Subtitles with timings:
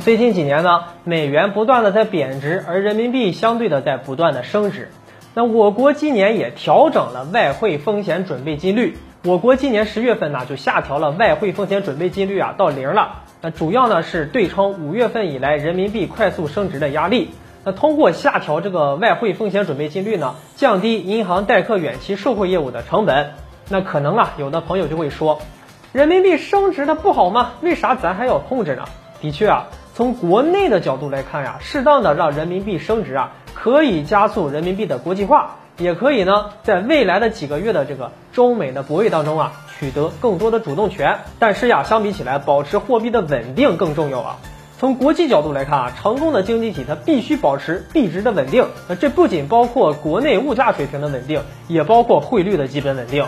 [0.00, 4.90] 最近几年呢，美元不断的在贬值，而人民币相对的在不断的升值。
[5.34, 13.22] 那我国今年也调整了外汇风险准备金率，我国今年十月份呢就下调了外汇风险准备金率啊到零了。
[13.40, 17.30] 那主要呢是对冲五月份以来人民币快速升值的压力。
[17.64, 23.32] 那通过下调这个外汇风险准备金率呢，降低银行代客远期售汇业务的成本。
[23.68, 25.40] 那可能啊，有的朋友就会说，
[25.92, 27.52] 人民币升值它不好吗？
[27.62, 28.84] 为啥咱还要控制呢？
[29.20, 29.66] 的确啊，
[29.98, 41.18] 从国内的角度来看呀，适当的让人民币升值啊，可以加速人民币的国际化，也可以呢，在未来的几个月的这个中美的博弈当中啊，取得更多的主动权。
[41.40, 44.36] 但是呀，相比起来，保持货币的稳定更重要啊。
[44.78, 48.68] 从国际角度来看啊，成功的经济体它必须保持币值的稳定。
[48.86, 53.26] 那这不仅包括国内物价水平的稳定，也包括汇率的基本稳定。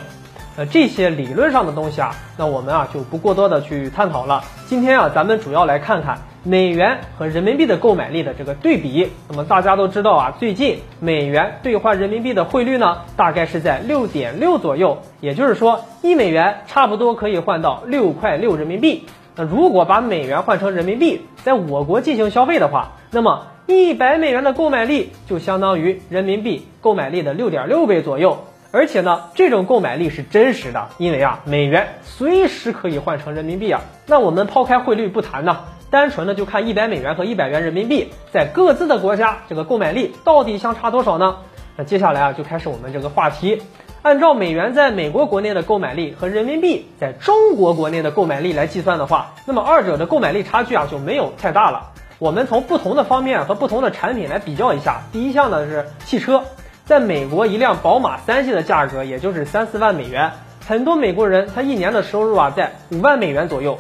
[0.57, 4.45] 呃，这些理论上的东西啊，那我们啊就不过多的去探讨了。
[4.69, 9.09] 今天啊，咱们主要来看看美元和人民币的购买力的这个对比。
[9.29, 19.07] 那么大家都知道啊，最近美元兑换人民币的汇率呢，大概是在六点六左右，也就是说一美元差不多可以换到六块六人民币。
[19.37, 28.45] 那如果把美元换成人民币，在我国进行消费的话，那么一百美元的购买力就相当于人民币购买力的六点六倍左右。
[28.73, 33.81] 而且呢，这种购买力是真实的，因为啊，美元随时可以换成人民币啊。
[34.07, 35.59] 那我们抛开汇率不谈呢，
[35.91, 41.37] 单纯的就看一百美元和一百元人民币在各自的国家这个购买力到底相差多少呢？
[41.77, 43.61] 那接下来啊，就开始我们这个话题。
[44.03, 51.91] 按照美元在美国国内的购买力和人民币在中国国内的购买力来计算的话，那么二者的购买力差距啊就没有太大了。
[52.19, 55.03] 我们从不同的方面和不同的产品来比较一下。
[55.13, 56.43] 第一项呢是汽车。
[56.85, 60.33] 在美国，一辆宝马三系的价格也就是三四万美元，
[60.67, 63.79] 很多美国人他一年的收入啊在五万美元左右，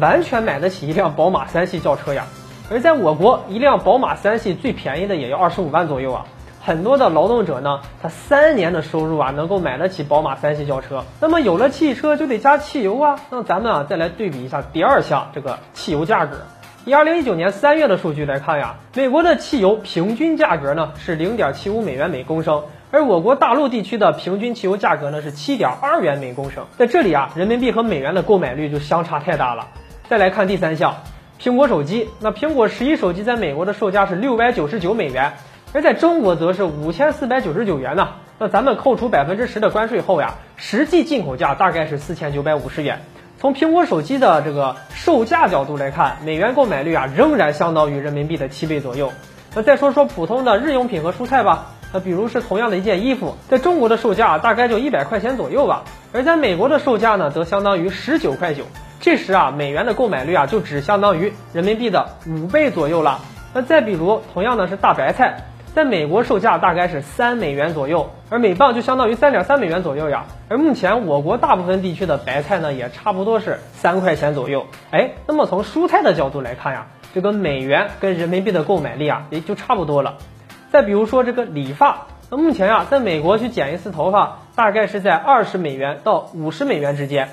[0.00, 2.26] 完全买得起一辆宝马三系轿车呀。
[2.70, 6.24] 而在我国，一辆宝马三系最便宜的也要二十五万左右啊。
[6.60, 11.02] 很多的劳动者呢，他三年的收入啊能够买得起宝马三系轿车。
[11.18, 16.36] 那么有了汽车就得加汽油啊，那咱们啊再来对比一下第二项这个汽油价格。
[16.84, 26.66] 以二零一九年三月的数据来看呀，美国的汽油平均价格呢是零点七五美元每公升，而我国大陆地区的平均汽油价格呢是七点二元每公升。
[26.76, 29.66] 在这里啊，人民币和美元的购买率就相差太大了。
[30.08, 31.02] 再来看第三项，
[31.38, 35.34] 苹果手机，那苹果十一手机在美国的售价是六百九十九美元，
[35.74, 38.08] 而在中国则是五千四百九十九元呢。
[38.38, 43.02] 那咱们扣除百分之十的关税后呀，实际进口价大概是四千九百五十元。
[43.38, 49.12] 从苹果手机的这个售价角度来看，美元购买率啊仍然相当于人民币的七倍左右。
[49.54, 58.64] 那再说说普通的日用品和蔬菜吧，那比如是同样的一件衣服，在中国的售价大概就一百块钱左右吧，而在美国的售价呢，则相当于十九块九。
[59.00, 63.20] 这时啊，美元的购买率啊就只相当于人民币的五倍左右了。
[63.54, 65.44] 那再比如，同样的是大白菜。
[65.74, 70.24] 在美国售价大概是三美元左右，而每磅就相当于三点三美元左右呀。
[70.48, 74.66] 而目前我国大部分地区的白菜呢，也差不多是三块钱左右。
[74.90, 80.16] 哎，那么从蔬菜的角度来看呀，这个美元跟人民币的购买力啊，也就差不多了。
[80.72, 87.28] 再比如说这个理发，那目前呀，在美国去剪一次头发，大概是在二十美元到五十美元之间，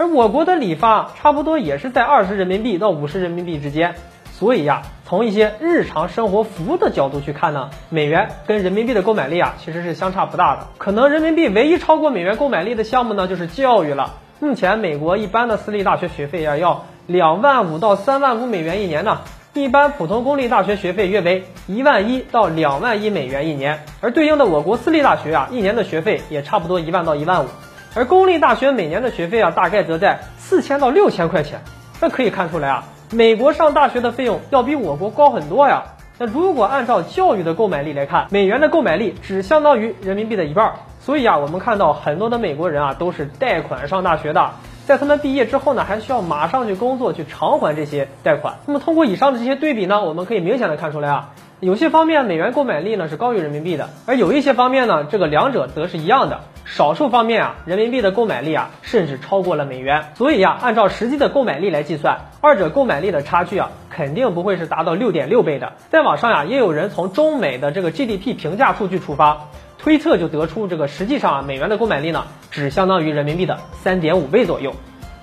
[0.00, 3.96] 而我国的理发差不多也是在二十人民币到五十人民币之间。
[4.32, 10.68] 所以呀，从一些日常生活服务的角度去看呢，美元跟人民币的购买力啊，其实是相差不大的。
[10.78, 14.14] 可能人民币唯一超过美元购买力的项目呢，就是教育了。
[14.38, 19.18] 目前美国一般的私立大学学费呀，要两万五到三万五美元一年呢。
[19.52, 27.48] 一般普通公立大学学费约为一万一到两万一美元一年，而对应的我国私立大学啊，一年的学费也差不多一万到一万五。
[27.94, 31.60] 而公立大学每年的学费啊，大概则在四千到六千块钱。
[32.00, 32.84] 那可以看出来啊。
[33.12, 35.82] 美国上大学的费用要比我国高很多呀。
[36.18, 40.74] 那如果按照教育的购买力来看，美元的购买力只相当于人民币的一半。
[41.00, 44.50] 所以啊，我们看到很多的美国人啊都是贷款上大学的，
[44.86, 48.58] 在他们毕业之后呢，还需要马上去工作去偿还这些贷款。
[48.66, 51.30] 那么通过以上的这些对比呢，我们可以明显的看出来啊。
[51.60, 56.40] 有些方面美元购买力呢是高于人民币的，而有一些方面呢，这个两者则是一样的。
[56.64, 60.12] 少数方面啊，人民币的购买力啊甚至超过了美元。
[60.14, 65.74] 所以呀，按照实际的购买力来计算，二者购买力的差距啊肯定不会是达到六点六倍的。
[65.90, 74.72] 在网上呀，也有人从中美的这个 GDP 评价数据出发，推测就得出这个实际上啊美元的购买力呢只相当于人民币的三点五倍左右。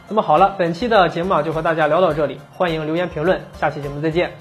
[0.08, 4.38] 那么好了，本期的节目啊就和大家聊到这里，欢迎留言评论，下期节目再见。